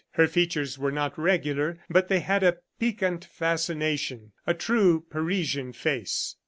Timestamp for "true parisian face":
4.55-6.37